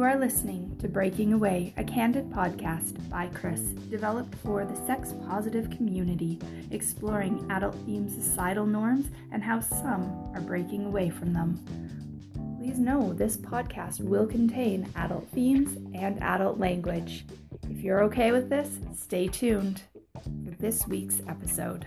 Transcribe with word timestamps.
You 0.00 0.06
are 0.06 0.18
listening 0.18 0.78
to 0.78 0.88
Breaking 0.88 1.34
Away, 1.34 1.74
a 1.76 1.84
candid 1.84 2.30
podcast 2.30 3.06
by 3.10 3.26
Chris, 3.26 3.60
developed 3.60 4.34
for 4.36 4.64
the 4.64 4.86
sex 4.86 5.12
positive 5.28 5.68
community, 5.68 6.38
exploring 6.70 7.46
adult 7.50 7.76
themed 7.86 8.08
societal 8.10 8.64
norms 8.64 9.10
and 9.30 9.42
how 9.42 9.60
some 9.60 10.32
are 10.34 10.40
breaking 10.40 10.86
away 10.86 11.10
from 11.10 11.34
them. 11.34 11.62
Please 12.58 12.78
know 12.78 13.12
this 13.12 13.36
podcast 13.36 14.00
will 14.00 14.26
contain 14.26 14.90
adult 14.96 15.28
themes 15.34 15.76
and 15.94 16.18
adult 16.22 16.58
language. 16.58 17.26
If 17.68 17.82
you're 17.82 18.02
okay 18.04 18.32
with 18.32 18.48
this, 18.48 18.78
stay 18.96 19.28
tuned 19.28 19.82
for 20.14 20.56
this 20.58 20.86
week's 20.86 21.20
episode. 21.28 21.84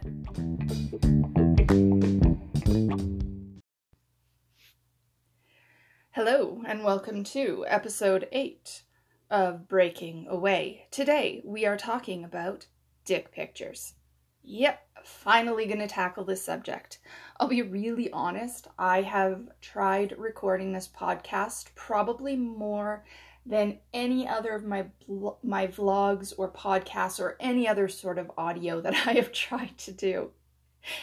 Hello, 6.15 6.61
and 6.67 6.83
welcome 6.83 7.23
to 7.23 7.65
episode 7.67 8.27
8 8.31 8.83
of 9.31 9.67
Breaking 9.67 10.27
Away. 10.29 10.85
Today, 10.91 11.41
we 11.43 11.65
are 11.65 11.75
talking 11.75 12.23
about 12.23 12.67
dick 13.03 13.31
pictures. 13.31 13.95
Yep, 14.43 14.79
finally 15.03 15.65
gonna 15.65 15.87
tackle 15.87 16.23
this 16.23 16.45
subject. 16.45 16.99
I'll 17.39 17.47
be 17.47 17.63
really 17.63 18.11
honest, 18.11 18.67
I 18.77 19.01
have 19.01 19.49
tried 19.59 20.13
recording 20.19 20.71
this 20.71 20.87
podcast 20.87 21.73
probably 21.73 22.35
more 22.35 23.03
than 23.43 23.79
any 23.91 24.27
other 24.27 24.53
of 24.53 24.63
my 24.63 24.85
my 25.41 25.65
vlogs 25.65 26.31
or 26.37 26.51
podcasts 26.51 27.19
or 27.19 27.37
any 27.39 27.67
other 27.67 27.87
sort 27.87 28.19
of 28.19 28.29
audio 28.37 28.81
that 28.81 28.93
I 29.07 29.13
have 29.13 29.31
tried 29.31 29.79
to 29.79 29.91
do. 29.91 30.29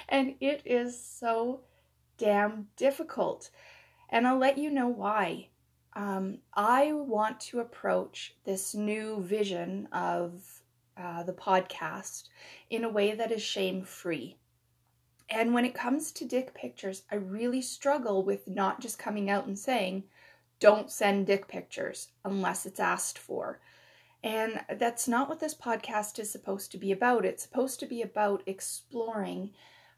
And 0.09 0.37
it 0.39 0.63
is 0.65 1.03
so 1.05 1.63
damn 2.17 2.69
difficult 2.77 3.51
and 4.11 4.27
I'll 4.27 4.39
let 4.39 4.59
you 4.59 4.71
know 4.71 4.89
why. 4.89 5.49
Um, 5.95 6.39
I 6.55 6.93
want 6.93 7.41
to 7.41 7.61
approach 7.61 8.35
this 8.45 8.75
new 8.75 9.23
vision 9.23 9.89
of 9.93 10.63
uh, 10.97 11.23
the 11.23 11.33
podcast 11.33 12.29
in 12.69 12.85
a 12.85 12.89
way 12.89 13.15
that 13.15 13.33
is 13.33 13.43
shame 13.43 13.83
free. 13.83 14.37
And 15.29 15.55
when 15.55 15.65
it 15.65 15.75
comes 15.75 16.11
to 16.13 16.25
dick 16.25 16.55
pictures, 16.55 17.05
I 17.11 17.15
really 17.15 17.63
struggle 17.63 18.23
with 18.25 18.49
not 18.49 18.80
just 18.80 18.99
coming 18.99 19.30
out 19.30 19.47
and 19.47 19.59
saying, 19.59 20.05
don't 20.59 20.91
send 20.91 21.27
dick 21.27 21.49
pictures 21.49 22.09
unless 22.24 22.67
it's 22.67 22.80
asked 22.80 23.19
for. 23.19 23.61
And 24.23 24.61
that's 24.79 25.09
not 25.09 25.29
what 25.29 25.41
this 25.41 25.55
podcast 25.55 26.19
is 26.19 26.30
supposed 26.30 26.71
to 26.73 26.79
be 26.79 26.93
about. 26.93 27.24
It's 27.24 27.43
supposed 27.43 27.80
to 27.80 27.87
be 27.87 28.02
about 28.02 28.43
exploring, 28.47 29.52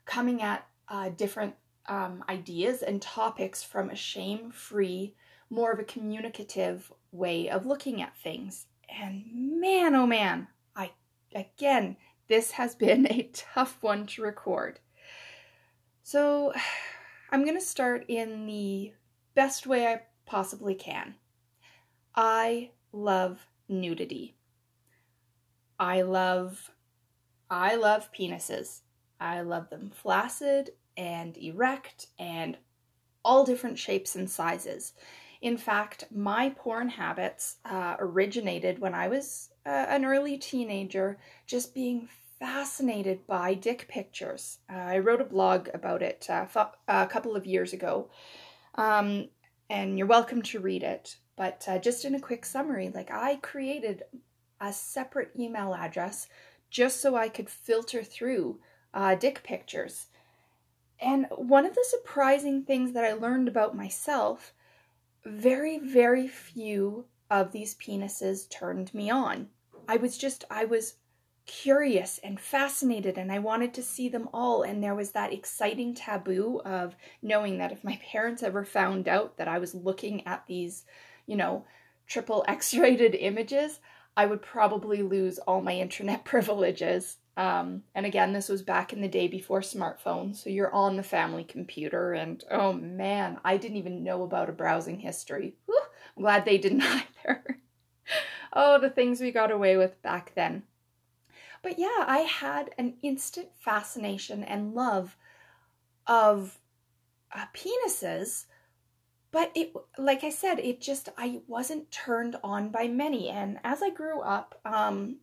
coming 0.05 0.41
at 0.41 0.65
uh, 0.87 1.09
different 1.09 1.55
um, 1.87 2.23
ideas 2.29 2.81
and 2.81 3.01
topics 3.01 3.63
from 3.63 3.89
a 3.89 3.95
shame 3.95 4.51
free, 4.51 5.15
more 5.49 5.71
of 5.71 5.79
a 5.79 5.83
communicative 5.83 6.91
way 7.11 7.49
of 7.49 7.65
looking 7.65 8.01
at 8.01 8.17
things. 8.17 8.67
And 8.89 9.23
man, 9.33 9.95
oh 9.95 10.07
man, 10.07 10.47
I, 10.75 10.91
again, 11.35 11.97
this 12.27 12.51
has 12.51 12.75
been 12.85 13.07
a 13.07 13.29
tough 13.33 13.77
one 13.81 14.05
to 14.07 14.21
record. 14.21 14.79
So 16.03 16.53
I'm 17.31 17.43
going 17.43 17.57
to 17.57 17.65
start 17.65 18.05
in 18.07 18.45
the 18.45 18.93
best 19.35 19.65
way 19.65 19.87
I 19.87 20.01
possibly 20.25 20.75
can. 20.75 21.15
I 22.15 22.71
love 22.91 23.47
nudity. 23.67 24.35
I 25.79 26.03
love 26.03 26.69
I 27.49 27.75
love 27.75 28.09
penises. 28.11 28.81
I 29.19 29.41
love 29.41 29.69
them 29.69 29.91
flaccid 29.93 30.71
and 30.97 31.37
erect 31.37 32.07
and 32.19 32.57
all 33.23 33.45
different 33.45 33.79
shapes 33.79 34.15
and 34.15 34.29
sizes. 34.29 34.93
In 35.41 35.57
fact, 35.57 36.05
my 36.11 36.49
porn 36.49 36.89
habits 36.89 37.57
uh, 37.65 37.95
originated 37.99 38.79
when 38.79 38.93
I 38.93 39.07
was 39.07 39.49
uh, 39.65 39.85
an 39.89 40.05
early 40.05 40.37
teenager, 40.37 41.17
just 41.47 41.73
being 41.73 42.07
fascinated 42.39 43.25
by 43.27 43.53
dick 43.53 43.87
pictures. 43.89 44.59
Uh, 44.71 44.77
I 44.77 44.99
wrote 44.99 45.21
a 45.21 45.25
blog 45.25 45.69
about 45.73 46.01
it 46.01 46.27
uh, 46.29 46.45
a 46.87 47.07
couple 47.07 47.35
of 47.35 47.45
years 47.45 47.73
ago, 47.73 48.09
um, 48.75 49.27
and 49.69 49.97
you're 49.97 50.07
welcome 50.07 50.41
to 50.43 50.59
read 50.59 50.83
it. 50.83 51.17
But 51.35 51.65
uh, 51.67 51.79
just 51.79 52.05
in 52.05 52.15
a 52.15 52.19
quick 52.19 52.45
summary, 52.45 52.91
like 52.93 53.11
I 53.11 53.37
created 53.37 54.03
a 54.61 54.71
separate 54.71 55.31
email 55.37 55.73
address 55.73 56.27
just 56.69 57.01
so 57.01 57.15
I 57.15 57.29
could 57.29 57.49
filter 57.49 58.03
through 58.03 58.59
uh, 58.93 59.15
dick 59.15 59.43
pictures. 59.43 60.07
And 61.03 61.27
one 61.35 61.65
of 61.65 61.75
the 61.75 61.85
surprising 61.87 62.63
things 62.63 62.93
that 62.93 63.03
I 63.03 63.13
learned 63.13 63.47
about 63.47 63.75
myself 63.75 64.53
very, 65.25 65.77
very 65.79 66.27
few 66.27 67.05
of 67.29 67.51
these 67.51 67.75
penises 67.75 68.49
turned 68.49 68.93
me 68.93 69.09
on. 69.09 69.49
I 69.87 69.97
was 69.97 70.17
just, 70.17 70.45
I 70.49 70.65
was 70.65 70.95
curious 71.45 72.19
and 72.23 72.39
fascinated 72.39 73.17
and 73.17 73.31
I 73.31 73.39
wanted 73.39 73.73
to 73.73 73.83
see 73.83 74.07
them 74.07 74.29
all. 74.33 74.63
And 74.63 74.81
there 74.81 74.95
was 74.95 75.11
that 75.11 75.33
exciting 75.33 75.93
taboo 75.93 76.61
of 76.63 76.95
knowing 77.21 77.57
that 77.57 77.71
if 77.71 77.83
my 77.83 77.99
parents 78.11 78.43
ever 78.43 78.63
found 78.63 79.07
out 79.07 79.37
that 79.37 79.47
I 79.47 79.59
was 79.59 79.75
looking 79.75 80.25
at 80.25 80.45
these, 80.47 80.85
you 81.25 81.35
know, 81.35 81.65
triple 82.07 82.45
X 82.47 82.73
rated 82.73 83.15
images, 83.19 83.79
I 84.15 84.25
would 84.25 84.41
probably 84.41 85.01
lose 85.01 85.39
all 85.39 85.61
my 85.61 85.73
internet 85.73 86.23
privileges. 86.25 87.17
Um, 87.35 87.83
and 87.95 88.05
again, 88.05 88.31
this 88.31 88.47
was 88.47 88.61
back 88.61 88.93
in 88.93 89.01
the 89.01 89.07
day 89.07 89.27
before 89.27 89.61
smartphones, 89.61 90.37
so 90.37 90.49
you're 90.49 90.73
on 90.73 90.97
the 90.97 91.03
family 91.03 91.43
computer, 91.43 92.13
and 92.13 92.43
oh 92.51 92.73
man, 92.73 93.39
I 93.43 93.57
didn't 93.57 93.77
even 93.77 94.03
know 94.03 94.21
about 94.21 94.49
a 94.49 94.53
browsing 94.53 94.99
history. 94.99 95.55
Whew, 95.65 95.81
I'm 96.15 96.21
glad 96.23 96.45
they 96.45 96.59
didn't 96.59 96.83
either. 97.25 97.57
oh, 98.53 98.79
the 98.79 98.89
things 98.89 99.19
we 99.19 99.31
got 99.31 99.51
away 99.51 99.77
with 99.77 99.99
back 100.03 100.33
then. 100.35 100.63
But 101.63 101.79
yeah, 101.79 102.03
I 102.05 102.19
had 102.19 102.71
an 102.77 102.95
instant 103.01 103.47
fascination 103.57 104.43
and 104.43 104.75
love 104.75 105.17
of 106.05 106.59
uh, 107.33 107.45
penises, 107.55 108.45
but 109.31 109.51
it, 109.55 109.73
like 109.97 110.23
I 110.23 110.29
said, 110.29 110.59
it 110.59 110.81
just 110.81 111.09
I 111.17 111.41
wasn't 111.47 111.89
turned 111.89 112.35
on 112.43 112.69
by 112.69 112.87
many. 112.87 113.29
And 113.29 113.59
as 113.63 113.81
I 113.81 113.89
grew 113.89 114.21
up, 114.21 114.59
um, 114.65 115.17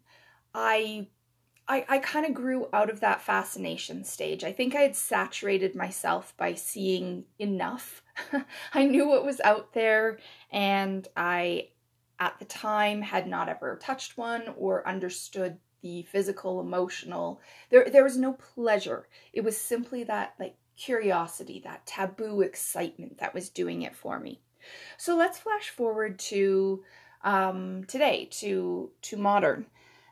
I 0.53 1.06
I, 1.70 1.84
I 1.88 1.98
kind 1.98 2.26
of 2.26 2.34
grew 2.34 2.66
out 2.72 2.91
of 2.91 2.98
that 2.98 3.20
fascination 3.20 4.03
stage. 4.03 4.42
I 4.42 4.50
think 4.50 4.75
I 4.75 4.81
had 4.81 4.97
saturated 4.97 5.76
myself 5.76 6.34
by 6.36 6.54
seeing 6.54 7.26
enough. 7.38 8.03
I 8.75 8.84
knew 8.86 9.06
what 9.06 9.25
was 9.25 9.41
out 9.42 9.72
there, 9.72 10.19
and 10.50 11.06
I, 11.16 11.69
at 12.19 12.36
the 12.41 12.44
time, 12.44 13.03
had 13.03 13.28
not 13.28 13.48
ever 13.48 13.78
touched 13.81 14.19
one 14.19 14.53
or 14.58 14.86
understood 14.86 15.58
the 15.81 16.03
physical, 16.03 16.60
emotional. 16.60 17.41
There, 17.70 17.88
there 17.88 18.02
was 18.02 18.19
no 18.19 18.32
pleasure. 18.32 19.06
It 19.32 19.44
was 19.44 19.56
simply 19.56 20.02
that, 20.04 20.34
like, 20.41 20.56
curiosity, 20.76 21.60
that 21.62 21.87
taboo 21.87 22.41
excitement 22.41 23.19
that 23.19 23.32
was 23.32 23.48
doing 23.48 23.82
it 23.82 23.94
for 23.94 24.19
me. 24.19 24.41
So 24.98 25.16
let's 25.16 25.38
flash 25.38 25.70
forward 25.70 26.19
to 26.19 26.82
um, 27.22 27.84
today, 27.84 28.28
to 28.32 28.91
to 29.02 29.16
modern 29.16 29.66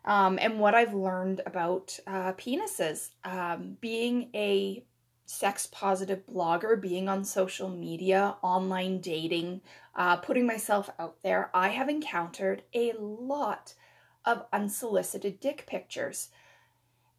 um, 0.08 0.38
and 0.41 0.58
what 0.58 0.74
I've 0.74 0.94
learned 0.94 1.42
about 1.44 1.96
uh, 2.06 2.32
penises. 2.32 3.10
Um, 3.24 3.76
being 3.78 4.30
a 4.34 4.82
sex 5.26 5.69
positive 5.70 6.26
blogger, 6.26 6.80
being 6.80 7.10
on 7.10 7.26
social 7.26 7.69
media, 7.69 8.36
online 8.42 9.02
dating, 9.02 9.60
uh, 9.94 10.16
putting 10.16 10.46
myself 10.46 10.88
out 10.98 11.16
there, 11.22 11.50
I 11.52 11.69
have 11.69 11.91
encountered 11.91 12.62
a 12.72 12.94
lot 12.98 13.74
of 14.24 14.46
unsolicited 14.50 15.41
dick 15.41 15.66
pictures. 15.66 16.30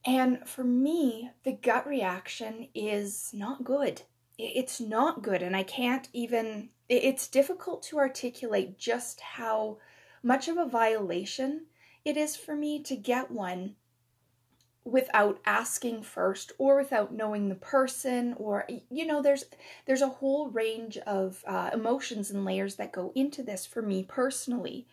And 0.03 0.47
for 0.47 0.63
me, 0.63 1.29
the 1.43 1.51
gut 1.51 1.85
reaction 1.85 2.69
is 2.73 3.29
not 3.33 3.63
good. 3.63 4.01
It's 4.39 4.81
not 4.81 5.21
good. 5.21 5.43
And 5.43 5.55
I 5.55 5.61
can't 5.61 6.09
even, 6.11 6.69
it's 6.87 7.27
difficult 7.27 7.83
to 7.83 7.99
articulate 7.99 8.79
just 8.79 9.21
how 9.21 9.77
much 10.23 10.47
of 10.47 10.57
a 10.57 10.65
violation 10.65 11.67
it 12.05 12.17
is 12.17 12.35
for 12.35 12.55
me 12.55 12.81
to 12.83 12.95
get 12.95 13.31
one 13.31 13.75
without 14.85 15.39
asking 15.45 16.01
first 16.01 16.51
or 16.57 16.77
without 16.77 17.13
knowing 17.13 17.49
the 17.49 17.55
person 17.55 18.33
or 18.37 18.65
you 18.89 19.05
know 19.05 19.21
there's 19.21 19.45
there's 19.85 20.01
a 20.01 20.07
whole 20.07 20.49
range 20.49 20.97
of 20.99 21.43
uh, 21.47 21.69
emotions 21.73 22.31
and 22.31 22.45
layers 22.45 22.75
that 22.75 22.91
go 22.91 23.11
into 23.15 23.43
this 23.43 23.65
for 23.65 23.81
me 23.81 24.03
personally. 24.03 24.87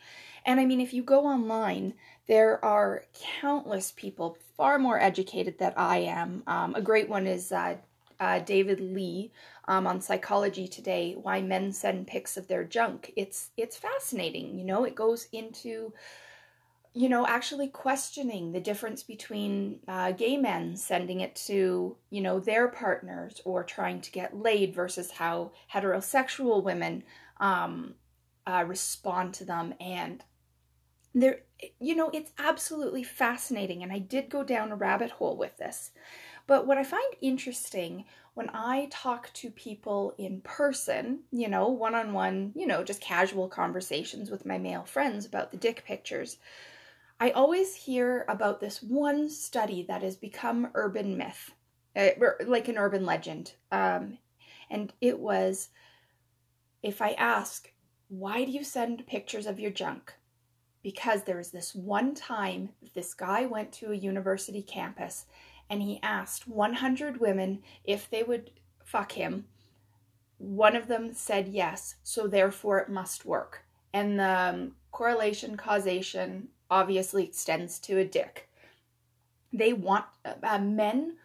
And 0.44 0.61
i 0.61 0.64
mean 0.64 0.81
if 0.81 0.93
you 0.93 1.03
go 1.03 1.26
online 1.26 1.94
there 2.26 2.62
are 2.64 3.05
countless 3.41 3.93
people 3.93 4.37
far 4.56 4.79
more 4.79 5.00
educated 5.00 5.58
than 5.58 5.73
i 5.76 5.99
am. 5.99 6.43
Um, 6.47 6.75
a 6.75 6.81
great 6.82 7.08
one 7.08 7.26
is 7.26 7.53
uh, 7.53 7.76
uh, 8.19 8.41
david 8.41 8.81
ley 8.81 9.31
um, 9.69 9.87
on 9.87 10.00
psychology 10.00 10.67
today 10.69 11.14
why 11.20 11.41
men 11.43 11.73
send 11.73 12.06
pics 12.06 12.37
of 12.37 12.49
their 12.49 12.64
junk. 12.64 13.12
It's 13.17 13.50
it's 13.56 13.76
fascinating 13.76 14.58
you 14.58 14.64
know 14.64 14.85
it 14.85 14.94
goes 14.94 15.29
into 15.32 15.93
you 16.96 17.10
know, 17.10 17.26
actually 17.26 17.69
questioning 17.69 18.52
the 18.52 18.60
difference 18.60 19.02
between 19.02 19.81
uh, 19.87 20.12
gay 20.12 20.38
men 20.38 20.75
sending 20.75 21.20
it 21.20 21.37
to, 21.37 21.94
you 22.08 22.22
know, 22.22 22.40
their 22.40 22.69
partners 22.69 23.38
or 23.44 23.62
trying 23.62 24.00
to 24.00 24.10
get 24.10 24.34
laid 24.34 24.75
versus 24.75 25.10
how 25.10 25.52
heterosexual 25.70 26.62
women 26.64 27.04
um, 27.38 27.93
uh, 28.46 28.64
respond 28.66 29.34
to 29.34 29.44
them. 29.44 29.75
And 29.78 30.25
there 31.12 31.40
you 31.81 31.96
know 31.96 32.10
it's 32.12 32.32
absolutely 32.38 33.02
fascinating 33.02 33.82
and 33.82 33.90
i 33.90 33.98
did 33.98 34.28
go 34.28 34.44
down 34.44 34.70
a 34.70 34.76
rabbit 34.76 35.10
hole 35.10 35.37
with 35.37 35.56
this. 35.56 35.90
But 36.46 36.66
what 36.66 36.76
i 36.76 36.84
find 36.84 37.14
interesting 37.22 38.04
when 38.34 38.50
i 38.52 38.88
talk 38.90 39.32
to 39.32 39.50
people 39.50 40.14
in 40.19 40.43
person 40.43 41.20
you 41.31 41.48
know 41.48 41.69
one-on-one 41.69 42.52
you 42.54 42.66
know 42.66 42.84
just 42.84 43.00
casual 43.00 43.48
conversations 43.48 44.31
with 44.31 44.44
my 44.44 44.58
male 44.58 44.84
friends 44.84 45.25
about 45.25 45.50
the 45.50 45.56
dick 45.56 45.84
pictures 45.87 46.37
i 47.20 47.30
always 47.30 47.74
hear 47.74 48.24
about 48.28 48.60
this 48.60 48.82
one 48.82 49.28
study 49.28 49.84
that 49.88 50.02
has 50.02 50.16
become 50.16 50.70
urban 50.74 51.16
myth 51.16 51.52
uh, 51.96 52.10
like 52.46 52.68
an 52.68 52.78
urban 52.78 53.06
legend 53.06 53.54
um, 53.72 54.18
and 54.70 54.92
it 55.00 55.18
was 55.18 55.68
if 56.82 57.00
i 57.00 57.12
ask 57.12 57.72
why 58.08 58.44
do 58.44 58.52
you 58.52 58.62
send 58.62 59.06
pictures 59.06 59.46
of 59.46 59.58
your 59.58 59.70
junk 59.70 60.14
because 60.82 61.24
there 61.24 61.38
was 61.38 61.50
this 61.50 61.74
one 61.74 62.14
time 62.14 62.68
this 62.94 63.12
guy 63.12 63.44
went 63.44 63.72
to 63.72 63.90
a 63.90 63.96
university 63.96 64.62
campus 64.62 65.26
and 65.69 65.82
he 65.82 65.98
asked 66.02 66.46
100 66.46 67.20
women 67.20 67.60
if 67.84 68.08
they 68.08 68.22
would 68.22 68.52
fuck 68.84 69.12
him. 69.12 69.46
One 70.38 70.76
of 70.76 70.86
them 70.86 71.12
said 71.12 71.48
yes, 71.48 71.96
so 72.02 72.28
therefore 72.28 72.78
it 72.78 72.88
must 72.88 73.24
work. 73.24 73.64
And 73.92 74.20
the 74.20 74.30
um, 74.30 74.72
correlation 74.92 75.56
causation 75.56 76.48
obviously 76.70 77.24
extends 77.24 77.78
to 77.80 77.98
a 77.98 78.04
dick. 78.04 78.48
They 79.52 79.72
want, 79.72 80.06
uh, 80.24 80.58
men 80.58 81.16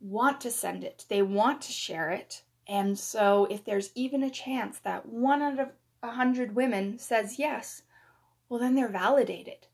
want 0.00 0.40
to 0.42 0.50
send 0.50 0.84
it, 0.84 1.04
they 1.08 1.22
want 1.22 1.62
to 1.62 1.72
share 1.72 2.10
it. 2.10 2.42
And 2.66 2.98
so 2.98 3.46
if 3.50 3.64
there's 3.64 3.90
even 3.94 4.22
a 4.22 4.30
chance 4.30 4.78
that 4.80 5.06
one 5.06 5.42
out 5.42 5.58
of 5.58 5.68
a 6.02 6.10
hundred 6.10 6.54
women 6.54 6.98
says 6.98 7.38
yes, 7.38 7.82
well, 8.48 8.60
then 8.60 8.74
they're 8.74 8.88
validated. 8.88 9.66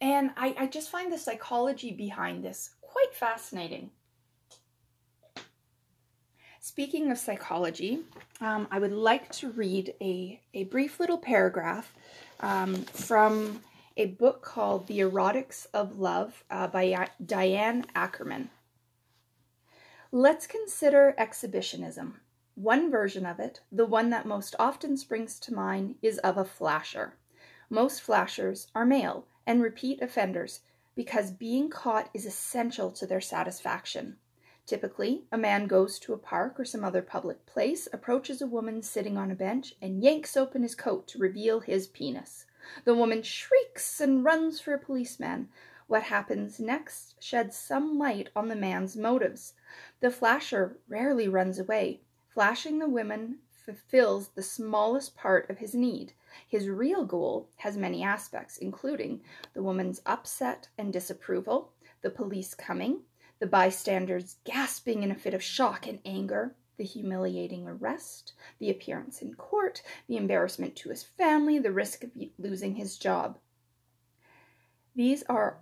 And 0.00 0.30
I, 0.36 0.54
I 0.58 0.66
just 0.66 0.90
find 0.90 1.12
the 1.12 1.18
psychology 1.18 1.90
behind 1.90 2.44
this 2.44 2.70
quite 2.80 3.14
fascinating. 3.14 3.90
Speaking 6.60 7.10
of 7.12 7.18
psychology, 7.18 8.00
um, 8.40 8.66
I 8.70 8.78
would 8.78 8.92
like 8.92 9.30
to 9.32 9.50
read 9.50 9.94
a, 10.00 10.40
a 10.52 10.64
brief 10.64 10.98
little 10.98 11.18
paragraph 11.18 11.94
um, 12.40 12.74
from 12.74 13.60
a 13.98 14.06
book 14.06 14.42
called 14.42 14.86
The 14.86 15.00
Erotics 15.00 15.66
of 15.72 15.98
Love 15.98 16.44
uh, 16.50 16.66
by 16.66 17.08
Diane 17.24 17.86
Ackerman. 17.94 18.50
Let's 20.12 20.46
consider 20.46 21.14
exhibitionism. 21.16 22.20
One 22.56 22.90
version 22.90 23.24
of 23.24 23.40
it, 23.40 23.60
the 23.72 23.86
one 23.86 24.10
that 24.10 24.26
most 24.26 24.54
often 24.58 24.98
springs 24.98 25.38
to 25.40 25.54
mind, 25.54 25.94
is 26.02 26.18
of 26.18 26.36
a 26.36 26.44
flasher. 26.44 27.14
Most 27.70 28.02
flashers 28.02 28.68
are 28.74 28.84
male 28.84 29.26
and 29.46 29.62
repeat 29.62 30.02
offenders 30.02 30.60
because 30.94 31.30
being 31.30 31.70
caught 31.70 32.10
is 32.12 32.26
essential 32.26 32.90
to 32.92 33.06
their 33.06 33.20
satisfaction. 33.20 34.16
Typically, 34.66 35.24
a 35.30 35.38
man 35.38 35.66
goes 35.66 35.98
to 36.00 36.12
a 36.12 36.18
park 36.18 36.58
or 36.58 36.64
some 36.64 36.84
other 36.84 37.02
public 37.02 37.46
place, 37.46 37.88
approaches 37.92 38.42
a 38.42 38.46
woman 38.46 38.82
sitting 38.82 39.16
on 39.16 39.30
a 39.30 39.34
bench, 39.34 39.74
and 39.80 40.02
yanks 40.02 40.36
open 40.36 40.62
his 40.62 40.74
coat 40.74 41.06
to 41.08 41.18
reveal 41.18 41.60
his 41.60 41.86
penis. 41.86 42.45
The 42.84 42.94
woman 42.94 43.22
shrieks 43.22 44.00
and 44.00 44.24
runs 44.24 44.60
for 44.60 44.74
a 44.74 44.78
policeman. 44.78 45.48
What 45.86 46.04
happens 46.04 46.58
next 46.58 47.22
sheds 47.22 47.56
some 47.56 47.98
light 47.98 48.30
on 48.34 48.48
the 48.48 48.56
man's 48.56 48.96
motives. 48.96 49.54
The 50.00 50.10
flasher 50.10 50.78
rarely 50.88 51.28
runs 51.28 51.58
away. 51.58 52.00
Flashing 52.28 52.78
the 52.78 52.88
woman 52.88 53.38
fulfills 53.50 54.28
the 54.28 54.42
smallest 54.42 55.16
part 55.16 55.48
of 55.50 55.58
his 55.58 55.74
need. 55.74 56.12
His 56.46 56.68
real 56.68 57.04
goal 57.04 57.48
has 57.56 57.76
many 57.76 58.02
aspects, 58.02 58.58
including 58.58 59.22
the 59.54 59.62
woman's 59.62 60.02
upset 60.06 60.68
and 60.78 60.92
disapproval, 60.92 61.72
the 62.02 62.10
police 62.10 62.54
coming, 62.54 63.02
the 63.38 63.46
bystanders 63.46 64.36
gasping 64.44 65.02
in 65.02 65.10
a 65.10 65.16
fit 65.16 65.34
of 65.34 65.42
shock 65.42 65.86
and 65.86 65.98
anger, 66.04 66.54
the 66.76 66.84
humiliating 66.84 67.66
arrest, 67.66 68.32
the 68.58 68.70
appearance 68.70 69.22
in 69.22 69.34
court, 69.34 69.82
the 70.08 70.16
embarrassment 70.16 70.76
to 70.76 70.90
his 70.90 71.02
family, 71.02 71.58
the 71.58 71.72
risk 71.72 72.04
of 72.04 72.10
losing 72.38 72.74
his 72.74 72.98
job. 72.98 73.38
These 74.94 75.22
are 75.24 75.58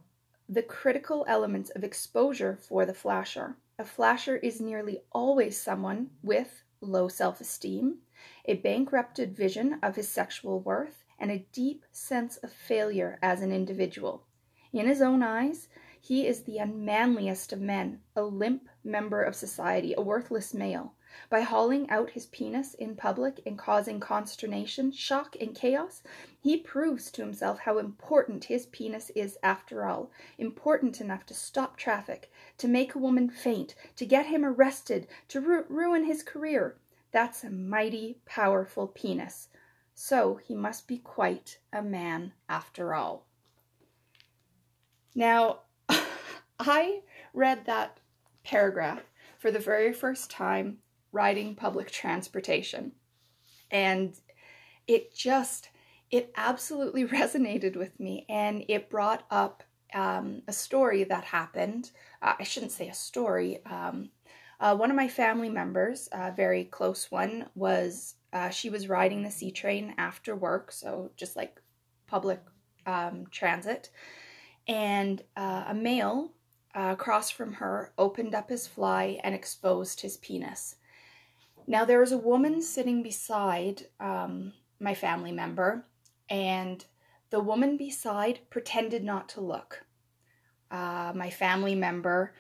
the 0.49 0.63
critical 0.63 1.25
elements 1.27 1.71
of 1.71 1.85
exposure 1.85 2.57
for 2.57 2.85
the 2.85 2.95
flasher. 2.95 3.57
A 3.79 3.85
flasher 3.85 4.37
is 4.37 4.61
nearly 4.61 5.03
always 5.11 5.61
someone 5.61 6.11
with 6.23 6.63
low 6.81 7.09
self 7.09 7.41
esteem, 7.41 7.99
a 8.45 8.55
bankrupted 8.55 9.35
vision 9.35 9.79
of 9.83 9.97
his 9.97 10.09
sexual 10.09 10.61
worth, 10.61 11.05
and 11.19 11.31
a 11.31 11.47
deep 11.53 11.85
sense 11.91 12.37
of 12.39 12.53
failure 12.53 13.19
as 13.23 13.41
an 13.41 13.53
individual. 13.53 14.27
In 14.73 14.87
his 14.87 15.01
own 15.01 15.23
eyes, 15.23 15.69
he 16.06 16.27
is 16.27 16.43
the 16.43 16.59
unmanliest 16.59 17.51
of 17.51 17.62
men, 17.62 17.99
a 18.15 18.21
limp 18.23 18.69
member 18.85 19.23
of 19.23 19.35
society, 19.35 19.95
a 19.97 20.03
worthless 20.03 20.53
male. 20.53 20.93
By 21.31 21.41
hauling 21.41 21.89
out 21.89 22.11
his 22.11 22.27
penis 22.27 22.75
in 22.75 22.95
public 22.95 23.41
and 23.47 23.56
causing 23.59 24.01
consternation, 24.01 24.93
shock, 24.93 25.35
and 25.41 25.55
chaos, 25.55 26.03
he 26.39 26.59
proves 26.59 27.11
to 27.12 27.23
himself 27.23 27.61
how 27.61 27.79
important 27.79 28.45
his 28.45 28.67
penis 28.67 29.09
is 29.17 29.39
after 29.43 29.87
all. 29.87 30.11
Important 30.37 31.01
enough 31.01 31.25
to 31.25 31.33
stop 31.33 31.79
traffic, 31.79 32.31
to 32.59 32.69
make 32.69 32.95
a 32.95 32.99
woman 32.99 33.31
faint, 33.31 33.75
to 33.97 34.05
get 34.05 34.27
him 34.27 34.45
arrested, 34.45 35.09
to 35.29 35.41
ru- 35.41 35.65
ruin 35.71 36.05
his 36.05 36.23
career. 36.23 36.77
That's 37.12 37.45
a 37.45 37.51
mighty 37.51 38.19
powerful 38.27 38.89
penis. 38.89 39.49
So 39.95 40.35
he 40.35 40.55
must 40.55 40.87
be 40.87 40.99
quite 40.99 41.61
a 41.73 41.81
man 41.81 42.35
after 42.47 42.93
all. 42.93 43.25
Now, 45.15 45.61
I 46.59 47.01
read 47.33 47.67
that 47.67 48.01
paragraph 48.45 49.03
for 49.39 49.51
the 49.51 49.59
very 49.59 49.93
first 49.93 50.31
time 50.31 50.79
riding 51.12 51.55
public 51.55 51.91
transportation. 51.91 52.93
And 53.71 54.19
it 54.87 55.15
just, 55.15 55.71
it 56.11 56.33
absolutely 56.37 57.05
resonated 57.09 57.77
with 57.77 57.99
me. 57.99 58.27
And 58.29 58.65
it 58.69 58.91
brought 58.91 59.25
up 59.31 59.62
um, 59.95 60.43
a 60.49 60.53
story 60.53 61.05
that 61.05 61.25
happened. 61.25 61.91
Uh, 62.21 62.35
I 62.39 62.43
shouldn't 62.43 62.73
say 62.73 62.89
a 62.89 62.95
story. 62.95 63.65
Um, 63.65 64.11
uh, 64.61 64.77
one 64.77 64.91
of 64.91 64.97
my 64.97 65.09
family 65.09 65.51
members, 65.51 66.09
a 66.12 66.33
very 66.33 66.65
close 66.65 67.11
one, 67.11 67.47
was 67.55 68.15
uh, 68.32 68.51
she 68.51 68.70
was 68.70 68.89
riding 68.89 69.23
the 69.23 69.31
C 69.31 69.51
train 69.51 69.94
after 69.99 70.34
work, 70.34 70.73
so 70.73 71.11
just 71.17 71.37
like 71.37 71.61
public 72.06 72.41
um, 72.87 73.27
transit, 73.31 73.91
and 74.67 75.23
uh, 75.37 75.65
a 75.69 75.75
male 75.75 76.32
across 76.75 77.31
from 77.31 77.55
her 77.55 77.93
opened 77.97 78.35
up 78.35 78.51
his 78.51 78.67
fly 78.67 79.21
and 79.23 79.35
exposed 79.35 80.01
his 80.01 80.17
penis. 80.17 80.77
Now 81.67 81.85
there 81.85 82.01
was 82.01 82.13
a 82.13 82.19
woman 82.19 82.61
sitting 82.61 83.03
beside 83.03 83.87
um, 84.01 84.53
my 84.81 84.95
family 84.95 85.33
member, 85.33 85.87
and 86.29 86.85
the 87.31 87.41
woman 87.41 87.77
beside 87.77 88.41
pretended 88.51 89.03
not 89.05 89.29
to 89.31 89.41
look. 89.41 89.85
Uh, 90.71 91.13
my 91.15 91.31
family 91.31 91.75
member 91.75 92.35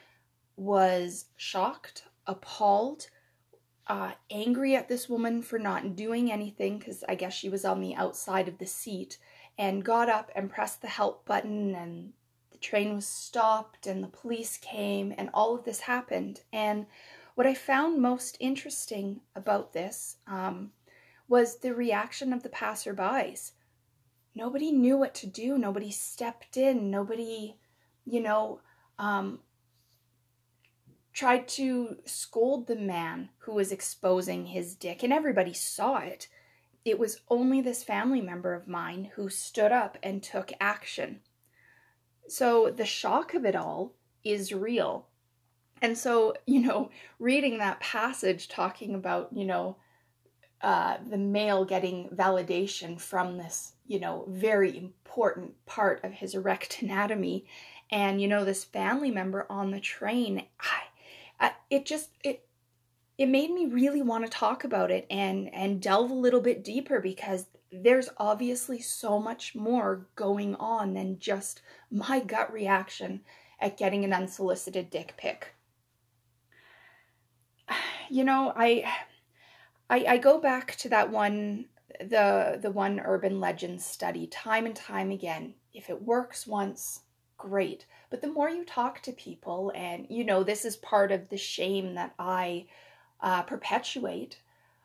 was 0.56 1.26
shocked, 1.36 2.04
appalled, 2.26 3.08
uh, 3.86 4.12
angry 4.30 4.74
at 4.76 4.88
this 4.88 5.08
woman 5.08 5.42
for 5.42 5.58
not 5.58 5.94
doing 5.94 6.32
anything 6.32 6.78
because 6.78 7.04
I 7.08 7.14
guess 7.14 7.34
she 7.34 7.48
was 7.48 7.64
on 7.64 7.80
the 7.80 7.94
outside 7.94 8.48
of 8.48 8.58
the 8.58 8.66
seat, 8.66 9.18
and 9.56 9.84
got 9.84 10.08
up 10.08 10.30
and 10.34 10.50
pressed 10.50 10.82
the 10.82 10.88
help 10.88 11.24
button, 11.24 11.74
and 11.74 12.12
train 12.64 12.94
was 12.94 13.06
stopped, 13.06 13.86
and 13.86 14.02
the 14.02 14.08
police 14.08 14.56
came, 14.56 15.14
and 15.16 15.28
all 15.34 15.54
of 15.54 15.64
this 15.64 15.80
happened. 15.80 16.40
And 16.52 16.86
what 17.34 17.46
I 17.46 17.54
found 17.54 18.00
most 18.00 18.36
interesting 18.40 19.20
about 19.36 19.72
this 19.72 20.16
um, 20.26 20.72
was 21.28 21.58
the 21.58 21.74
reaction 21.74 22.32
of 22.32 22.42
the 22.42 22.48
passerbys. 22.48 23.52
Nobody 24.34 24.72
knew 24.72 24.96
what 24.96 25.14
to 25.16 25.26
do. 25.26 25.58
Nobody 25.58 25.90
stepped 25.90 26.56
in. 26.56 26.90
Nobody, 26.90 27.56
you 28.04 28.20
know, 28.20 28.60
um, 28.98 29.40
tried 31.12 31.46
to 31.46 31.98
scold 32.04 32.66
the 32.66 32.76
man 32.76 33.28
who 33.38 33.52
was 33.54 33.70
exposing 33.72 34.46
his 34.46 34.74
dick, 34.74 35.02
and 35.02 35.12
everybody 35.12 35.52
saw 35.52 35.98
it. 35.98 36.28
It 36.84 36.98
was 36.98 37.20
only 37.28 37.60
this 37.60 37.84
family 37.84 38.20
member 38.20 38.54
of 38.54 38.68
mine 38.68 39.10
who 39.14 39.28
stood 39.28 39.72
up 39.72 39.96
and 40.02 40.22
took 40.22 40.52
action. 40.60 41.20
So 42.28 42.70
the 42.70 42.84
shock 42.84 43.34
of 43.34 43.44
it 43.44 43.56
all 43.56 43.92
is 44.24 44.52
real. 44.52 45.06
And 45.82 45.98
so, 45.98 46.34
you 46.46 46.60
know, 46.60 46.90
reading 47.18 47.58
that 47.58 47.80
passage 47.80 48.48
talking 48.48 48.94
about, 48.94 49.30
you 49.32 49.44
know, 49.44 49.76
uh, 50.62 50.96
the 51.10 51.18
male 51.18 51.64
getting 51.64 52.08
validation 52.08 52.98
from 52.98 53.36
this, 53.36 53.72
you 53.86 54.00
know, 54.00 54.24
very 54.28 54.76
important 54.78 55.52
part 55.66 56.02
of 56.02 56.12
his 56.12 56.34
erect 56.34 56.80
anatomy, 56.82 57.44
and 57.90 58.20
you 58.20 58.26
know, 58.26 58.44
this 58.44 58.64
family 58.64 59.10
member 59.10 59.46
on 59.50 59.70
the 59.70 59.80
train, 59.80 60.46
I, 60.58 60.84
it 61.74 61.86
just 61.86 62.10
it 62.22 62.46
it 63.18 63.26
made 63.26 63.50
me 63.50 63.66
really 63.66 64.02
want 64.02 64.24
to 64.24 64.30
talk 64.30 64.64
about 64.64 64.90
it 64.90 65.06
and 65.10 65.52
and 65.52 65.80
delve 65.80 66.10
a 66.10 66.14
little 66.14 66.40
bit 66.40 66.64
deeper 66.64 67.00
because 67.00 67.46
there's 67.82 68.08
obviously 68.18 68.80
so 68.80 69.18
much 69.18 69.54
more 69.54 70.06
going 70.16 70.54
on 70.56 70.94
than 70.94 71.18
just 71.18 71.62
my 71.90 72.20
gut 72.20 72.52
reaction 72.52 73.20
at 73.60 73.76
getting 73.76 74.04
an 74.04 74.12
unsolicited 74.12 74.90
dick 74.90 75.14
pic. 75.16 75.54
You 78.10 78.22
know, 78.22 78.52
I, 78.54 78.84
I, 79.88 80.04
I 80.06 80.16
go 80.18 80.38
back 80.38 80.76
to 80.76 80.90
that 80.90 81.10
one, 81.10 81.64
the 81.98 82.58
the 82.60 82.70
one 82.70 83.00
urban 83.00 83.40
legend 83.40 83.80
study, 83.80 84.26
time 84.26 84.66
and 84.66 84.76
time 84.76 85.10
again. 85.10 85.54
If 85.72 85.88
it 85.88 86.02
works 86.02 86.46
once, 86.46 87.00
great. 87.38 87.86
But 88.10 88.20
the 88.20 88.30
more 88.30 88.50
you 88.50 88.66
talk 88.66 89.00
to 89.02 89.12
people, 89.12 89.72
and 89.74 90.06
you 90.10 90.22
know, 90.22 90.44
this 90.44 90.66
is 90.66 90.76
part 90.76 91.12
of 91.12 91.30
the 91.30 91.38
shame 91.38 91.94
that 91.94 92.14
I 92.18 92.66
uh, 93.22 93.42
perpetuate 93.42 94.36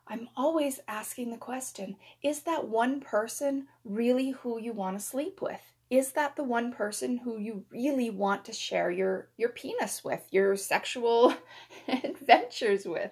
I'm 0.10 0.28
always 0.36 0.80
asking 0.88 1.30
the 1.30 1.38
question 1.38 1.96
is 2.24 2.42
that 2.42 2.68
one 2.68 3.00
person 3.00 3.68
really 3.86 4.32
who 4.32 4.60
you 4.60 4.74
want 4.74 4.98
to 4.98 5.06
sleep 5.06 5.42
with? 5.42 5.62
Is 5.90 6.12
that 6.14 6.36
the 6.36 6.44
one 6.44 6.72
person 6.72 7.18
who 7.18 7.38
you 7.38 7.66
really 7.72 8.10
want 8.10 8.46
to 8.46 8.54
share 8.54 8.92
your, 8.92 9.30
your 9.38 9.50
penis 9.50 10.04
with, 10.04 10.22
your 10.32 10.56
sexual 10.56 11.34
adventures 11.88 12.86
with? 12.86 13.12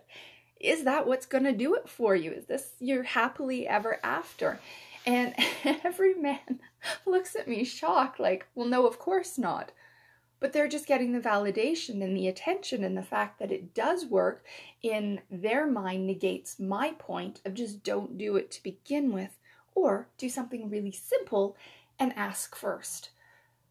Is 0.59 0.83
that 0.85 1.07
what's 1.07 1.25
going 1.25 1.43
to 1.43 1.53
do 1.53 1.75
it 1.75 1.87
for 1.87 2.15
you? 2.15 2.31
Is 2.31 2.45
this 2.45 2.71
your 2.79 3.03
happily 3.03 3.67
ever 3.67 3.99
after? 4.03 4.59
And 5.05 5.35
every 5.63 6.15
man 6.15 6.59
looks 7.05 7.35
at 7.35 7.47
me 7.47 7.63
shocked, 7.63 8.19
like, 8.19 8.47
well, 8.55 8.67
no, 8.67 8.87
of 8.87 8.99
course 8.99 9.37
not 9.37 9.71
but 10.39 10.53
they're 10.53 10.67
just 10.67 10.87
getting 10.87 11.11
the 11.11 11.19
validation 11.19 12.03
and 12.03 12.15
the 12.15 12.27
attention 12.27 12.83
and 12.83 12.97
the 12.97 13.03
fact 13.03 13.39
that 13.39 13.51
it 13.51 13.73
does 13.73 14.05
work 14.05 14.43
in 14.83 15.19
their 15.31 15.65
mind 15.65 16.05
negates 16.05 16.59
my 16.59 16.91
point 16.99 17.41
of 17.45 17.53
just 17.53 17.83
don't 17.83 18.17
do 18.17 18.35
it 18.35 18.51
to 18.51 18.63
begin 18.63 19.11
with 19.11 19.37
or 19.73 20.07
do 20.17 20.29
something 20.29 20.69
really 20.69 20.91
simple 20.91 21.55
and 21.99 22.13
ask 22.15 22.55
first. 22.55 23.09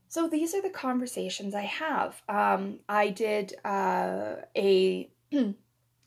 So 0.08 0.28
these 0.28 0.54
are 0.54 0.62
the 0.62 0.70
conversations 0.70 1.54
i 1.54 1.62
have. 1.62 2.22
Um, 2.28 2.80
i 2.88 3.10
did 3.10 3.54
uh, 3.64 4.36
a 4.56 5.10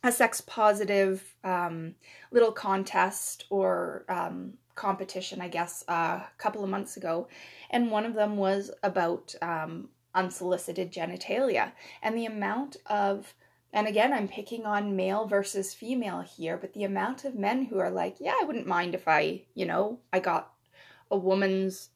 a 0.03 0.11
sex 0.11 0.41
positive 0.41 1.35
um, 1.43 1.95
little 2.31 2.53
contest 2.53 3.45
or 3.49 4.05
um, 4.07 4.53
competition 4.75 5.41
i 5.41 5.49
guess 5.49 5.83
uh, 5.89 6.21
a 6.23 6.29
couple 6.37 6.63
of 6.63 6.69
months 6.69 6.97
ago. 6.97 7.27
And 7.69 7.91
one 7.91 8.05
of 8.05 8.13
them 8.13 8.37
was 8.37 8.71
about 8.83 9.35
um, 9.41 9.89
unsolicited 10.13 10.91
genitalia. 10.91 11.71
And 12.01 12.17
the 12.17 12.25
amount 12.25 12.77
of, 12.85 13.33
and 13.71 13.87
again, 13.87 14.13
I'm 14.13 14.27
picking 14.27 14.65
on 14.65 14.95
male 14.95 15.27
versus 15.27 15.73
female 15.73 16.21
here, 16.21 16.57
but 16.57 16.73
the 16.73 16.83
amount 16.83 17.25
of 17.25 17.35
men 17.35 17.65
who 17.65 17.79
are 17.79 17.91
like, 17.91 18.17
yeah, 18.19 18.35
I 18.41 18.45
wouldn't 18.45 18.67
mind 18.67 18.95
if 18.95 19.07
I, 19.07 19.43
you 19.53 19.65
know, 19.65 19.99
I 20.11 20.19
got 20.19 20.51
a 21.11 21.17
woman's, 21.17 21.89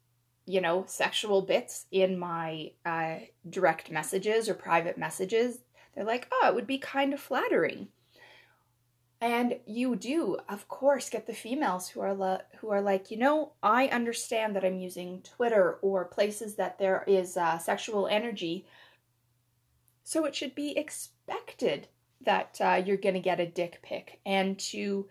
you 0.46 0.62
know, 0.62 0.86
sexual 0.88 1.42
bits 1.42 1.86
in 1.92 2.20
my 2.20 2.72
uh, 2.86 3.16
direct 3.50 3.90
messages 3.92 4.50
or 4.50 4.54
private 4.54 4.98
messages. 4.98 5.60
They're 5.96 6.04
like, 6.04 6.28
oh, 6.32 6.48
it 6.48 6.56
would 6.56 6.68
be 6.68 6.78
kind 6.78 7.14
of 7.14 7.20
flattering. 7.20 7.88
And 9.24 9.60
you 9.66 9.96
do, 9.96 10.38
of 10.50 10.68
course, 10.68 11.10
get 11.10 11.28
the 11.28 11.34
females 11.34 11.88
who 11.88 12.02
are 12.02 12.42
who 12.58 12.70
are 12.72 12.82
like, 12.82 13.10
you 13.10 13.16
know, 13.16 13.54
I 13.64 13.88
understand 13.88 14.54
that 14.54 14.66
I'm 14.66 14.78
using 14.78 15.22
Twitter 15.22 15.80
or 15.82 16.04
places 16.04 16.56
that 16.56 16.78
there 16.78 17.06
is 17.08 17.38
uh, 17.38 17.58
sexual 17.58 18.06
energy, 18.08 18.66
so 20.04 20.26
it 20.26 20.36
should 20.36 20.54
be 20.54 20.78
expected 20.78 21.88
that 22.20 22.58
uh, 22.60 22.84
you're 22.86 22.98
going 22.98 23.16
to 23.16 23.22
get 23.22 23.40
a 23.40 23.46
dick 23.46 23.80
pic, 23.82 24.20
and 24.26 24.60
to 24.60 25.08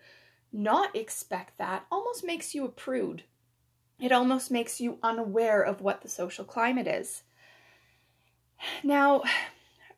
not 0.51 0.95
expect 0.95 1.57
that 1.57 1.87
almost 1.91 2.23
makes 2.23 2.53
you 2.53 2.65
a 2.65 2.69
prude. 2.69 3.23
It 3.99 4.11
almost 4.11 4.51
makes 4.51 4.79
you 4.79 4.99
unaware 5.01 5.63
of 5.63 5.81
what 5.81 6.03
the 6.03 6.09
social 6.09 6.45
climate 6.45 6.85
is. 6.85 7.23
Now, 8.83 9.23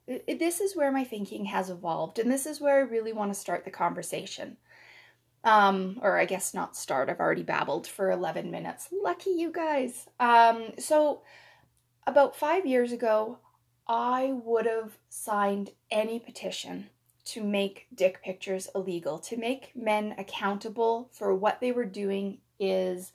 this 0.08 0.62
is 0.62 0.76
where 0.76 0.92
my 0.92 1.04
thinking 1.04 1.46
has 1.46 1.70
evolved, 1.70 2.20
and 2.20 2.32
this 2.32 2.46
is 2.46 2.62
where 2.62 2.78
I 2.78 2.82
really 2.82 3.14
want 3.14 3.34
to 3.34 3.40
start 3.40 3.66
the 3.66 3.72
conversation. 3.72 4.58
Um, 5.44 6.00
or 6.02 6.18
I 6.18 6.26
guess 6.26 6.54
not 6.54 6.76
start, 6.76 7.10
I've 7.10 7.20
already 7.20 7.44
babbled 7.44 7.86
for 7.86 8.10
11 8.10 8.50
minutes. 8.50 8.90
Lucky 8.92 9.30
you 9.32 9.52
guys. 9.52 10.08
Um, 10.20 10.72
so, 10.80 11.22
about 12.08 12.36
five 12.36 12.66
years 12.66 12.92
ago, 12.92 13.40
I 13.88 14.34
would 14.44 14.66
have 14.66 14.98
signed 15.10 15.72
any 15.92 16.20
petition 16.20 16.90
to 17.26 17.44
make 17.44 17.88
dick 17.94 18.22
pictures 18.24 18.70
illegal, 18.76 19.20
to 19.20 19.38
make 19.38 19.76
men 19.76 20.16
accountable 20.18 21.10
for 21.12 21.34
what 21.34 21.60
they 21.60 21.72
were 21.72 21.86
doing 21.86 22.40
is 22.60 23.12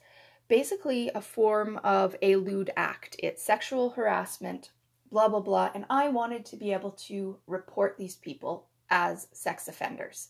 basically 0.47 1.09
a 1.15 1.21
form 1.21 1.79
of 1.83 2.15
a 2.21 2.35
lewd 2.35 2.71
act. 2.75 3.15
It's 3.19 3.43
sexual 3.43 3.91
harassment 3.91 4.71
blah, 5.11 5.27
blah, 5.27 5.39
blah. 5.39 5.69
And 5.75 5.85
I 5.89 6.07
wanted 6.07 6.45
to 6.45 6.55
be 6.55 6.73
able 6.73 6.91
to 6.91 7.37
report 7.47 7.97
these 7.97 8.15
people 8.15 8.67
as 8.89 9.27
sex 9.31 9.67
offenders. 9.67 10.29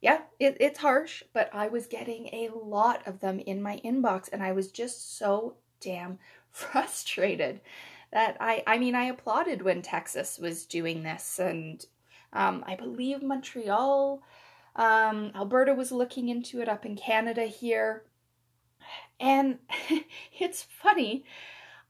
Yeah, 0.00 0.22
it, 0.38 0.56
it's 0.60 0.80
harsh, 0.80 1.22
but 1.32 1.48
I 1.52 1.68
was 1.68 1.86
getting 1.86 2.26
a 2.26 2.50
lot 2.54 3.06
of 3.06 3.20
them 3.20 3.38
in 3.40 3.62
my 3.62 3.80
inbox 3.84 4.28
and 4.32 4.42
I 4.42 4.52
was 4.52 4.70
just 4.70 5.16
so 5.16 5.56
damn 5.80 6.18
frustrated 6.50 7.60
that 8.12 8.36
I, 8.40 8.62
I 8.66 8.78
mean, 8.78 8.94
I 8.94 9.04
applauded 9.04 9.62
when 9.62 9.82
Texas 9.82 10.38
was 10.38 10.66
doing 10.66 11.02
this 11.02 11.38
and 11.38 11.84
um, 12.32 12.64
I 12.66 12.76
believe 12.76 13.22
Montreal, 13.22 14.22
um, 14.76 15.32
Alberta 15.34 15.74
was 15.74 15.92
looking 15.92 16.28
into 16.28 16.60
it 16.60 16.68
up 16.68 16.84
in 16.84 16.96
Canada 16.96 17.44
here. 17.44 18.04
And 19.18 19.58
it's 20.38 20.62
funny, 20.62 21.24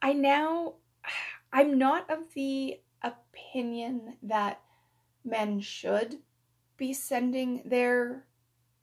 I 0.02 0.12
now 0.12 0.74
I'm 1.54 1.78
not 1.78 2.10
of 2.10 2.34
the 2.34 2.80
opinion 3.00 4.16
that 4.24 4.60
men 5.24 5.60
should 5.60 6.16
be 6.76 6.92
sending 6.92 7.62
their 7.64 8.24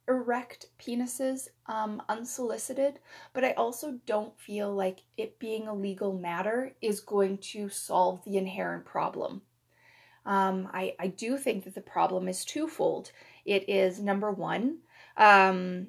erect 0.07 0.67
penises 0.79 1.49
um, 1.65 2.01
unsolicited, 2.07 2.99
but 3.33 3.43
I 3.43 3.51
also 3.51 3.99
don't 4.05 4.39
feel 4.39 4.73
like 4.73 4.99
it 5.17 5.37
being 5.37 5.67
a 5.67 5.73
legal 5.73 6.13
matter 6.13 6.73
is 6.81 7.01
going 7.01 7.39
to 7.39 7.67
solve 7.67 8.23
the 8.23 8.37
inherent 8.37 8.85
problem. 8.85 9.41
Um, 10.25 10.69
I, 10.73 10.95
I 10.97 11.07
do 11.07 11.37
think 11.37 11.65
that 11.65 11.75
the 11.75 11.81
problem 11.81 12.29
is 12.29 12.45
twofold. 12.45 13.11
It 13.43 13.67
is 13.67 13.99
number 13.99 14.31
one, 14.31 14.77
um, 15.17 15.87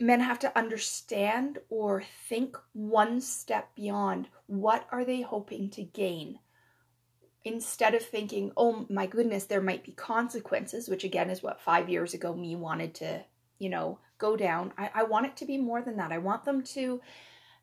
men 0.00 0.20
have 0.20 0.38
to 0.40 0.58
understand 0.58 1.58
or 1.68 2.02
think 2.28 2.56
one 2.72 3.20
step 3.20 3.74
beyond 3.74 4.28
what 4.46 4.86
are 4.90 5.04
they 5.04 5.20
hoping 5.20 5.70
to 5.70 5.82
gain 5.82 6.38
instead 7.44 7.94
of 7.94 8.02
thinking 8.02 8.50
oh 8.56 8.86
my 8.88 9.06
goodness 9.06 9.44
there 9.44 9.60
might 9.60 9.84
be 9.84 9.92
consequences 9.92 10.88
which 10.88 11.04
again 11.04 11.30
is 11.30 11.42
what 11.42 11.60
five 11.60 11.88
years 11.88 12.14
ago 12.14 12.34
me 12.34 12.56
wanted 12.56 12.94
to 12.94 13.22
you 13.58 13.68
know 13.68 13.98
go 14.18 14.36
down. 14.36 14.72
I, 14.78 14.90
I 14.94 15.02
want 15.04 15.26
it 15.26 15.36
to 15.38 15.44
be 15.44 15.58
more 15.58 15.82
than 15.82 15.96
that. 15.96 16.12
I 16.12 16.18
want 16.18 16.44
them 16.44 16.62
to 16.62 17.00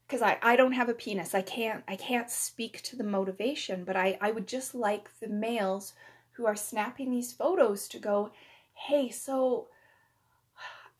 because 0.07 0.21
I, 0.21 0.38
I 0.41 0.55
don't 0.55 0.73
have 0.73 0.89
a 0.89 0.93
penis. 0.93 1.33
I 1.33 1.41
can't 1.41 1.83
i 1.88 1.95
can't 1.95 2.29
speak 2.29 2.81
to 2.83 2.95
the 2.95 3.03
motivation 3.03 3.83
but 3.83 3.95
I, 3.95 4.17
I 4.21 4.31
would 4.31 4.47
just 4.47 4.75
like 4.75 5.09
the 5.19 5.27
males 5.27 5.93
who 6.33 6.45
are 6.45 6.55
snapping 6.55 7.11
these 7.11 7.33
photos 7.33 7.88
to 7.89 8.00
go 8.00 8.31
hey 8.73 9.09
so 9.09 9.67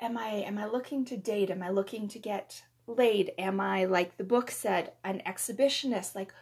am 0.02 0.18
I 0.18 0.30
am 0.30 0.58
I 0.58 0.66
looking 0.66 1.06
to 1.06 1.18
date? 1.18 1.50
Am 1.50 1.64
I 1.64 1.70
looking 1.70 2.08
to 2.10 2.20
get 2.20 2.64
laid? 2.88 3.32
Am 3.38 3.60
I 3.60 3.86
like 3.86 4.18
the 4.18 4.24
book 4.24 4.52
said, 4.52 4.94
an 5.04 5.22
exhibitionist? 5.26 6.16
Like 6.16 6.34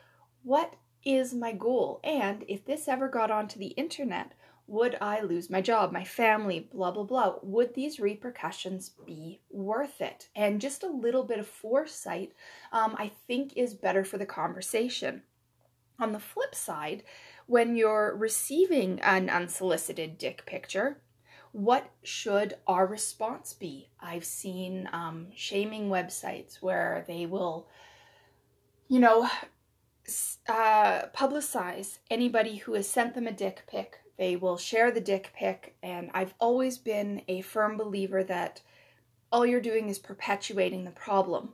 what 0.44 0.76
is 1.06 1.34
my 1.34 1.52
goal? 1.52 2.00
And 2.04 2.44
if 2.48 2.66
this 2.66 2.88
ever 2.88 3.10
got 3.10 3.30
onto 3.30 3.60
the 3.60 3.68
internet, 3.68 4.34
would 4.68 4.98
I 5.02 5.22
lose 5.22 5.50
my 5.50 5.62
job, 5.62 5.92
my 5.92 6.04
family, 6.04 6.70
blah, 6.72 6.92
blah, 6.92 7.04
blah? 7.04 7.36
Would 7.42 7.74
these 7.74 8.00
repercussions 8.00 8.92
be 9.06 9.42
worth 9.50 10.00
it? 10.00 10.30
And 10.36 10.62
just 10.62 10.84
a 10.84 10.88
little 10.88 11.24
bit 11.24 11.40
of 11.40 11.48
foresight, 11.48 12.34
um, 12.72 12.96
I 12.98 13.12
think, 13.28 13.54
is 13.56 13.74
better 13.74 14.04
for 14.04 14.18
the 14.20 14.28
conversation. 14.28 15.24
On 16.00 16.12
the 16.12 16.20
flip 16.20 16.54
side, 16.54 17.04
when 17.48 17.76
you're 17.76 18.16
receiving 18.16 19.00
an 19.02 19.30
unsolicited 19.30 20.18
dick 20.20 20.46
picture, 20.46 21.02
what 21.52 21.90
should 22.04 22.56
our 22.68 22.86
response 22.86 23.54
be? 23.54 23.90
I've 24.00 24.26
seen 24.26 24.90
um, 24.94 25.28
shaming 25.36 25.90
websites 25.90 26.62
where 26.62 27.04
they 27.08 27.26
will, 27.26 27.68
you 28.88 29.00
know, 29.00 29.30
uh, 30.48 31.08
publicize 31.16 32.00
anybody 32.10 32.58
who 32.58 32.74
has 32.74 32.88
sent 32.88 33.16
them 33.16 33.28
a 33.28 33.32
dick 33.32 33.64
pic. 33.68 34.00
They 34.18 34.36
will 34.36 34.58
share 34.58 34.92
the 34.92 35.02
dick 35.02 35.32
pic, 35.36 35.76
and 35.82 36.10
I've 36.14 36.34
always 36.40 36.78
been 36.78 37.22
a 37.28 37.42
firm 37.42 37.78
believer 37.78 38.24
that 38.26 38.62
all 39.32 39.46
you're 39.46 39.62
doing 39.62 39.90
is 39.90 40.00
perpetuating 40.00 40.84
the 40.84 40.92
problem. 40.92 41.54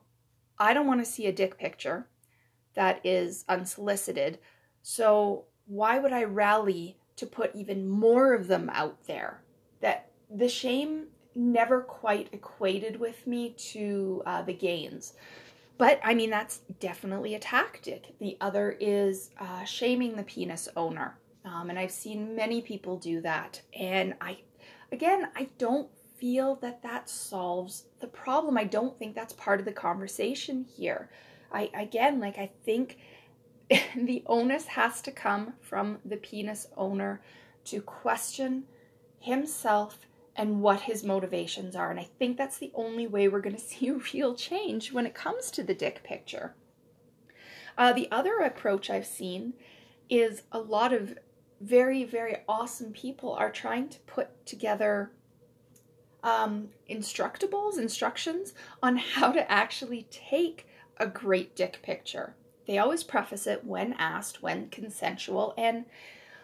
I 0.57 0.73
don't 0.73 0.87
want 0.87 1.03
to 1.03 1.11
see 1.11 1.27
a 1.27 1.33
dick 1.33 1.57
picture 1.57 2.07
that 2.73 3.05
is 3.05 3.45
unsolicited, 3.47 4.39
so 4.81 5.45
why 5.67 5.99
would 5.99 6.13
I 6.13 6.23
rally 6.23 6.97
to 7.17 7.25
put 7.25 7.55
even 7.55 7.87
more 7.87 8.33
of 8.33 8.47
them 8.47 8.69
out 8.73 9.05
there? 9.05 9.41
That 9.85 10.09
the 10.31 10.49
shame 10.49 11.05
never 11.35 11.79
quite 11.81 12.27
equated 12.31 12.99
with 12.99 13.27
me 13.27 13.51
to 13.51 14.23
uh, 14.25 14.41
the 14.41 14.53
gains. 14.53 15.13
But 15.77 15.99
I 16.03 16.15
mean, 16.15 16.31
that's 16.31 16.61
definitely 16.79 17.35
a 17.35 17.39
tactic. 17.39 18.17
The 18.19 18.35
other 18.41 18.75
is 18.79 19.29
uh, 19.39 19.63
shaming 19.63 20.15
the 20.15 20.23
penis 20.23 20.67
owner. 20.75 21.19
Um, 21.43 21.69
and 21.69 21.77
I've 21.77 21.91
seen 21.91 22.35
many 22.35 22.63
people 22.63 22.97
do 22.97 23.21
that. 23.21 23.61
And 23.79 24.15
I, 24.19 24.39
again, 24.91 25.27
I 25.35 25.49
don't 25.59 25.87
feel 26.17 26.55
that 26.63 26.81
that 26.81 27.07
solves 27.07 27.83
the 27.99 28.07
problem. 28.07 28.57
I 28.57 28.63
don't 28.63 28.97
think 28.97 29.13
that's 29.13 29.33
part 29.33 29.59
of 29.59 29.67
the 29.67 29.71
conversation 29.71 30.65
here. 30.75 31.11
I, 31.51 31.69
again, 31.75 32.19
like, 32.19 32.39
I 32.39 32.49
think 32.63 32.97
the 33.69 34.23
onus 34.25 34.65
has 34.65 34.99
to 35.01 35.11
come 35.11 35.53
from 35.61 35.99
the 36.03 36.17
penis 36.17 36.65
owner 36.75 37.21
to 37.65 37.81
question 37.81 38.63
himself 39.25 40.05
and 40.35 40.61
what 40.61 40.81
his 40.81 41.03
motivations 41.03 41.75
are. 41.75 41.91
And 41.91 41.99
I 41.99 42.09
think 42.19 42.37
that's 42.37 42.57
the 42.57 42.71
only 42.73 43.07
way 43.07 43.27
we're 43.27 43.41
going 43.41 43.55
to 43.59 43.61
see 43.61 43.91
real 44.13 44.35
change 44.35 44.91
when 44.91 45.05
it 45.05 45.13
comes 45.13 45.51
to 45.51 45.63
the 45.63 45.73
dick 45.73 46.03
picture. 46.03 46.55
Uh, 47.77 47.91
the 47.91 48.09
other 48.11 48.37
approach 48.37 48.89
I've 48.89 49.05
seen 49.05 49.53
is 50.09 50.43
a 50.51 50.59
lot 50.59 50.93
of 50.93 51.17
very, 51.59 52.03
very 52.03 52.37
awesome 52.47 52.91
people 52.91 53.33
are 53.33 53.51
trying 53.51 53.89
to 53.89 53.99
put 54.01 54.45
together 54.45 55.11
um, 56.23 56.69
instructables, 56.89 57.77
instructions 57.77 58.53
on 58.81 58.97
how 58.97 59.31
to 59.31 59.51
actually 59.51 60.07
take 60.09 60.67
a 60.97 61.07
great 61.07 61.55
dick 61.55 61.79
picture. 61.81 62.35
They 62.67 62.77
always 62.77 63.03
preface 63.03 63.45
it 63.45 63.63
when 63.63 63.93
asked, 63.93 64.41
when 64.41 64.69
consensual, 64.69 65.53
and 65.57 65.85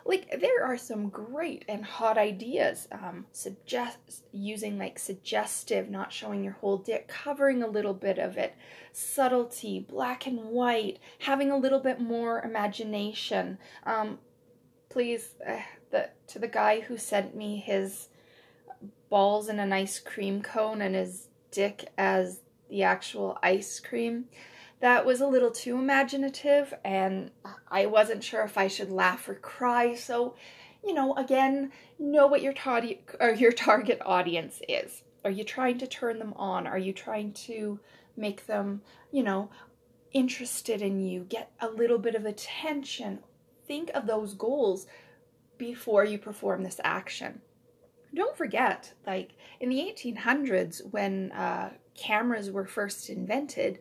like 0.06 0.40
there 0.40 0.64
are 0.64 0.78
some 0.78 1.10
great 1.10 1.66
and 1.68 1.86
hot 1.86 2.18
ideas 2.18 2.88
um 2.92 3.26
suggest 3.32 3.98
using 4.32 4.78
like 4.78 4.98
suggestive 4.98 5.90
not 5.90 6.12
showing 6.12 6.44
your 6.44 6.54
whole 6.54 6.78
dick 6.78 7.08
covering 7.08 7.62
a 7.62 7.68
little 7.68 7.94
bit 7.94 8.18
of 8.18 8.38
it. 8.38 8.56
Subtlety 8.94 9.80
black 9.80 10.28
and 10.28 10.50
white 10.50 11.00
having 11.20 11.52
a 11.52 11.58
little 11.58 11.80
bit 11.80 12.00
more 12.00 12.42
imagination. 12.42 13.58
Um 13.86 14.20
please 14.90 15.36
uh, 15.48 15.62
the 15.92 16.10
to 16.28 16.40
the 16.40 16.48
guy 16.48 16.82
who 16.82 16.98
sent 16.98 17.36
me 17.36 17.58
his 17.58 18.10
balls 19.10 19.50
in 19.50 19.60
an 19.60 19.74
ice 19.74 20.00
cream 20.00 20.42
cone 20.42 20.82
and 20.82 20.96
his 20.96 21.28
dick 21.52 21.90
as 21.98 22.40
the 22.70 22.84
actual 22.84 23.38
ice 23.44 23.80
cream 23.80 24.26
that 24.82 25.06
was 25.06 25.22
a 25.22 25.28
little 25.28 25.52
too 25.52 25.78
imaginative 25.78 26.74
and 26.84 27.32
I 27.70 27.86
wasn't 27.86 28.24
sure 28.24 28.44
if 28.44 28.58
I 28.58 28.68
should 28.68 28.92
laugh 28.92 29.30
or 29.30 29.36
cry. 29.36 29.94
So, 29.96 30.36
you 30.84 30.94
know, 30.94 31.14
again, 31.16 31.72
know 32.00 32.28
what 32.28 32.42
your 32.42 32.54
target 32.54 33.04
or 33.20 33.32
your 33.32 33.52
target 33.52 34.02
audience 34.06 34.60
is. 34.68 35.04
Are 35.24 35.32
you 35.32 35.44
trying 35.44 35.78
to 35.80 35.88
turn 35.88 36.18
them 36.18 36.34
on? 36.36 36.66
Are 36.66 36.80
you 36.80 36.94
trying 36.94 37.34
to 37.34 37.80
make 38.18 38.48
them, 38.48 38.82
you 39.12 39.22
know, 39.22 39.52
interested 40.14 40.82
in 40.82 41.00
you, 41.00 41.26
get 41.30 41.52
a 41.60 41.70
little 41.70 42.00
bit 42.00 42.16
of 42.16 42.26
attention? 42.26 43.20
Think 43.68 43.92
of 43.94 44.08
those 44.08 44.34
goals 44.34 44.88
before 45.60 46.04
you 46.04 46.18
perform 46.18 46.64
this 46.64 46.82
action. 46.84 47.42
Don't 48.16 48.36
forget, 48.36 48.94
like 49.06 49.34
in 49.60 49.70
the 49.70 49.78
1800s, 49.78 50.82
when 50.90 51.32
uh, 51.34 51.70
cameras 51.96 52.50
were 52.50 52.66
first 52.66 53.12
invented, 53.12 53.78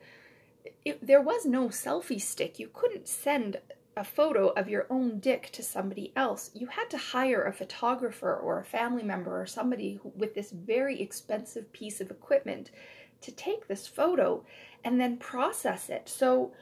it, 0.84 1.04
there 1.06 1.20
was 1.20 1.46
no 1.46 1.68
selfie 1.68 2.20
stick. 2.20 2.58
You 2.58 2.68
couldn't 2.72 3.08
send 3.08 3.60
a 3.96 4.04
photo 4.04 4.48
of 4.48 4.68
your 4.68 4.86
own 4.88 5.18
dick 5.18 5.50
to 5.52 5.62
somebody 5.62 6.12
else. 6.16 6.50
You 6.54 6.68
had 6.68 6.88
to 6.90 6.98
hire 6.98 7.44
a 7.44 7.52
photographer 7.52 8.34
or 8.34 8.58
a 8.58 8.64
family 8.64 9.02
member 9.02 9.40
or 9.40 9.46
somebody 9.46 10.00
who, 10.02 10.12
with 10.14 10.34
this 10.34 10.50
very 10.50 11.00
expensive 11.00 11.72
piece 11.72 12.00
of 12.00 12.10
equipment 12.10 12.70
to 13.20 13.32
take 13.32 13.68
this 13.68 13.86
photo 13.86 14.44
and 14.84 15.00
then 15.00 15.18
process 15.18 15.90
it. 15.90 16.08
So 16.08 16.52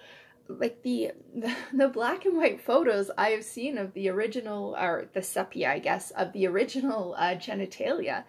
like 0.48 0.82
the, 0.82 1.12
the, 1.34 1.54
the 1.72 1.88
black 1.88 2.24
and 2.24 2.37
white 2.37 2.61
photos 2.61 3.11
I 3.16 3.30
have 3.30 3.44
seen 3.44 3.78
of 3.78 3.94
the 3.94 4.08
original 4.08 4.74
or 4.76 5.08
the 5.12 5.22
sepia, 5.22 5.70
I 5.70 5.78
guess, 5.78 6.11
of 6.11 6.32
the 6.32 6.46
original 6.46 7.14
uh, 7.16 7.34
genitalia, 7.34 8.24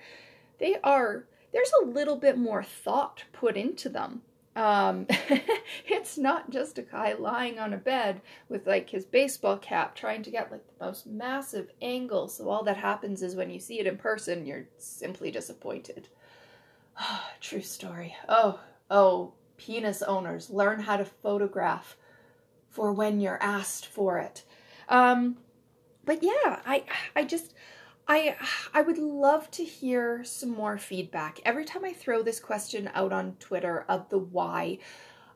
they 0.60 0.75
are 0.84 1.25
there's 1.51 1.71
a 1.82 1.86
little 1.86 2.17
bit 2.17 2.38
more 2.38 2.62
thought 2.62 3.23
put 3.34 3.58
into 3.58 3.89
them. 3.89 4.21
Um, 4.60 5.08
it's 5.88 6.17
not 6.17 6.50
just 6.50 6.78
a 6.78 6.82
guy 6.82 7.13
lying 7.13 7.60
on 7.60 7.72
a 7.72 7.78
bed 7.78 8.22
with 8.50 8.67
like 8.67 8.89
his 8.89 9.06
baseball 9.06 9.58
cap 9.58 9.95
trying 9.95 10.22
to 10.24 10.32
get 10.32 10.52
like 10.52 10.65
the 10.67 10.86
most 10.86 11.08
massive 11.08 11.69
angle. 11.82 12.28
So 12.28 12.50
all 12.50 12.63
that 12.65 12.76
happens 12.76 13.24
is 13.24 13.36
when 13.36 13.50
you 13.50 13.60
see 13.60 13.80
it 13.80 13.88
in 13.88 13.95
person, 13.95 14.45
you're 14.45 14.65
simply 14.78 15.32
disappointed. 15.32 16.10
True 17.39 17.62
story. 17.62 18.13
Oh, 18.28 18.60
oh, 18.91 19.32
penis 19.56 20.02
owners, 20.02 20.50
learn 20.50 20.82
how 20.82 20.98
to 20.98 21.06
photograph 21.06 21.95
for 22.67 22.91
when 22.91 23.22
you're 23.22 23.41
asked 23.41 23.86
for 23.86 24.19
it. 24.19 24.43
Um, 24.89 25.38
but 26.04 26.22
yeah, 26.22 26.60
I, 26.65 26.84
I 27.15 27.24
just, 27.24 27.54
I 28.10 28.36
I 28.74 28.82
would 28.82 28.98
love 28.98 29.50
to 29.52 29.63
hear 29.63 30.24
some 30.26 30.50
more 30.50 30.78
feedback. 30.78 31.39
Every 31.45 31.63
time 31.63 31.86
I 31.86 31.93
throw 31.93 32.24
this 32.24 32.39
question 32.39 32.89
out 32.93 33.13
on 33.13 33.38
Twitter 33.39 33.86
of 33.88 34.10
the 34.10 34.17
why, 34.17 34.80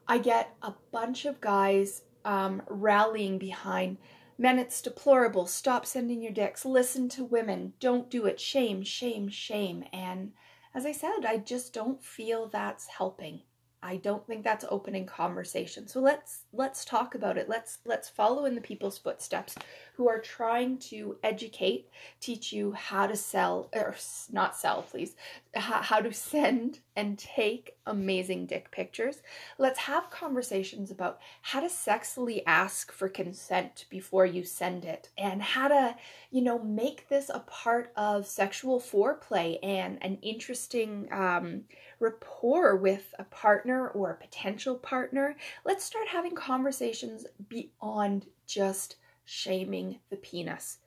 I 0.07 0.17
get 0.17 0.55
a 0.61 0.73
bunch 0.91 1.25
of 1.25 1.39
guys 1.39 2.01
um, 2.25 2.63
rallying 2.67 3.37
behind 3.37 3.97
men. 4.37 4.59
It's 4.59 4.81
deplorable. 4.81 5.45
Stop 5.45 5.85
sending 5.85 6.21
your 6.21 6.33
dicks. 6.33 6.65
Listen 6.65 7.07
to 7.09 7.23
women. 7.23 7.73
Don't 7.79 8.09
do 8.09 8.25
it. 8.25 8.39
Shame, 8.39 8.83
shame, 8.83 9.29
shame. 9.29 9.85
And 9.93 10.31
as 10.75 10.85
I 10.85 10.91
said, 10.91 11.25
I 11.25 11.37
just 11.37 11.73
don't 11.73 12.03
feel 12.03 12.47
that's 12.47 12.87
helping. 12.87 13.41
I 13.83 13.97
don't 13.97 14.25
think 14.25 14.43
that's 14.43 14.63
opening 14.69 15.05
conversation. 15.05 15.87
So 15.87 15.99
let's 15.99 16.43
let's 16.53 16.85
talk 16.85 17.15
about 17.15 17.37
it. 17.37 17.49
Let's 17.49 17.79
let's 17.85 18.07
follow 18.07 18.45
in 18.45 18.55
the 18.55 18.61
people's 18.61 18.97
footsteps 18.97 19.55
who 19.95 20.07
are 20.07 20.19
trying 20.19 20.77
to 20.79 21.17
educate, 21.21 21.89
teach 22.19 22.51
you 22.51 22.71
how 22.71 23.05
to 23.07 23.15
sell 23.15 23.69
or 23.75 23.95
not 24.31 24.55
sell, 24.55 24.83
please, 24.83 25.15
how 25.53 25.99
to 25.99 26.11
send 26.11 26.79
and 26.95 27.17
take 27.19 27.75
amazing 27.85 28.45
dick 28.45 28.71
pictures. 28.71 29.21
Let's 29.57 29.79
have 29.79 30.09
conversations 30.09 30.89
about 30.89 31.19
how 31.41 31.59
to 31.59 31.67
sexily 31.67 32.41
ask 32.47 32.91
for 32.91 33.09
consent 33.09 33.85
before 33.89 34.25
you 34.25 34.43
send 34.43 34.85
it 34.85 35.09
and 35.17 35.41
how 35.41 35.67
to, 35.67 35.95
you 36.31 36.41
know, 36.41 36.59
make 36.59 37.09
this 37.09 37.29
a 37.29 37.39
part 37.41 37.91
of 37.95 38.25
sexual 38.25 38.79
foreplay 38.79 39.59
and 39.61 39.97
an 40.01 40.17
interesting 40.21 41.07
um, 41.11 41.63
rapport 42.03 42.75
with 42.75 43.15
a 43.17 43.23
partner 43.23 43.87
or 43.87 44.11
a 44.11 44.17
potential 44.17 44.75
partner. 44.75 45.37
Let's 45.65 45.85
start 45.85 46.07
having 46.09 46.35
conversations 46.35 47.25
beyond 47.47 48.27
just 48.45 48.97
shaming 49.23 49.99
the 50.09 50.17
penis. 50.17 50.79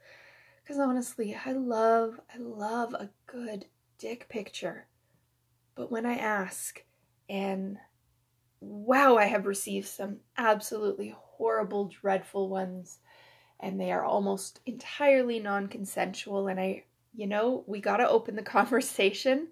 Because 0.62 0.78
honestly, 0.78 1.34
I 1.44 1.52
love, 1.52 2.20
I 2.32 2.38
love 2.38 2.92
a 2.92 3.08
good 3.26 3.64
dick 3.98 4.28
picture. 4.28 4.86
But 5.74 5.90
when 5.90 6.04
I 6.04 6.16
ask, 6.16 6.84
and 7.30 7.78
wow, 8.60 9.16
I 9.16 9.24
have 9.24 9.46
received 9.46 9.88
some 9.88 10.18
absolutely 10.36 11.14
horrible, 11.16 11.86
dreadful 11.88 12.50
ones, 12.50 12.98
and 13.58 13.80
they 13.80 13.90
are 13.90 14.04
almost 14.04 14.60
entirely 14.66 15.40
non 15.40 15.68
consensual. 15.68 16.48
And 16.48 16.60
I, 16.60 16.84
you 17.14 17.26
know, 17.26 17.64
we 17.66 17.80
got 17.80 17.98
to 17.98 18.08
open 18.08 18.36
the 18.36 18.42
conversation 18.58 19.48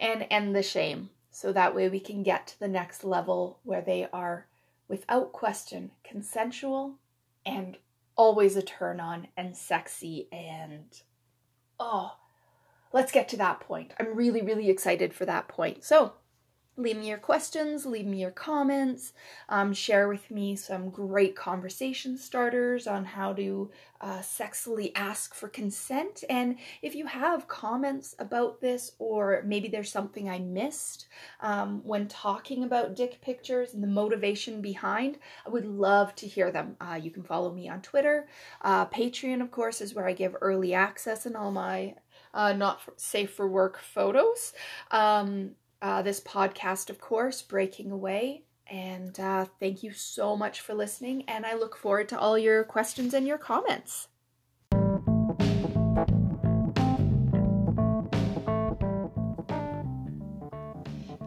and 0.00 0.26
end 0.30 0.56
the 0.56 0.62
shame. 0.62 1.10
So 1.30 1.52
that 1.52 1.74
way 1.74 1.88
we 1.88 2.00
can 2.00 2.22
get 2.22 2.48
to 2.48 2.58
the 2.58 2.68
next 2.68 3.04
level 3.04 3.60
where 3.62 3.82
they 3.82 4.08
are, 4.12 4.46
without 4.88 5.32
question, 5.32 5.92
consensual 6.02 6.96
and 7.46 7.76
always 8.16 8.56
a 8.56 8.62
turn 8.62 8.98
on 8.98 9.28
and 9.36 9.56
sexy 9.56 10.28
and 10.32 11.02
oh, 11.78 12.16
let's 12.92 13.12
get 13.12 13.28
to 13.28 13.36
that 13.36 13.60
point. 13.60 13.92
I'm 13.98 14.16
really, 14.16 14.42
really 14.42 14.68
excited 14.68 15.14
for 15.14 15.24
that 15.26 15.48
point. 15.48 15.84
So, 15.84 16.14
leave 16.80 16.96
me 16.96 17.08
your 17.08 17.18
questions, 17.18 17.84
leave 17.86 18.06
me 18.06 18.20
your 18.20 18.30
comments, 18.30 19.12
um, 19.48 19.72
share 19.72 20.08
with 20.08 20.30
me 20.30 20.56
some 20.56 20.90
great 20.90 21.36
conversation 21.36 22.16
starters 22.16 22.86
on 22.86 23.04
how 23.04 23.32
to 23.34 23.70
uh, 24.00 24.18
sexily 24.20 24.92
ask 24.94 25.34
for 25.34 25.48
consent. 25.48 26.24
And 26.30 26.56
if 26.80 26.94
you 26.94 27.06
have 27.06 27.48
comments 27.48 28.14
about 28.18 28.60
this, 28.60 28.92
or 28.98 29.42
maybe 29.44 29.68
there's 29.68 29.92
something 29.92 30.28
I 30.28 30.38
missed 30.38 31.06
um, 31.40 31.82
when 31.84 32.08
talking 32.08 32.64
about 32.64 32.96
dick 32.96 33.20
pictures 33.20 33.74
and 33.74 33.82
the 33.82 33.88
motivation 33.88 34.62
behind, 34.62 35.18
I 35.46 35.50
would 35.50 35.66
love 35.66 36.14
to 36.16 36.26
hear 36.26 36.50
them. 36.50 36.76
Uh, 36.80 36.98
you 37.00 37.10
can 37.10 37.22
follow 37.22 37.52
me 37.52 37.68
on 37.68 37.82
Twitter. 37.82 38.26
Uh, 38.62 38.86
Patreon, 38.86 39.42
of 39.42 39.50
course, 39.50 39.80
is 39.80 39.94
where 39.94 40.08
I 40.08 40.12
give 40.14 40.34
early 40.40 40.72
access 40.72 41.26
and 41.26 41.36
all 41.36 41.52
my 41.52 41.94
uh, 42.32 42.52
not 42.52 42.80
for, 42.80 42.94
safe 42.96 43.32
for 43.32 43.48
work 43.48 43.78
photos. 43.78 44.52
Um, 44.90 45.52
uh, 45.82 46.02
this 46.02 46.20
podcast, 46.20 46.90
of 46.90 47.00
course, 47.00 47.42
Breaking 47.42 47.90
Away. 47.90 48.44
And 48.66 49.18
uh, 49.18 49.46
thank 49.58 49.82
you 49.82 49.92
so 49.92 50.36
much 50.36 50.60
for 50.60 50.74
listening. 50.74 51.24
And 51.28 51.44
I 51.44 51.54
look 51.54 51.76
forward 51.76 52.08
to 52.10 52.18
all 52.18 52.38
your 52.38 52.62
questions 52.64 53.14
and 53.14 53.26
your 53.26 53.38
comments. 53.38 54.08